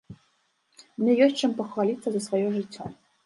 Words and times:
Мне 1.01 1.13
ёсць 1.27 1.39
чым 1.47 1.53
пахваліцца 1.61 2.07
за 2.13 2.21
сваё 2.31 2.43
жыццё. 2.57 2.83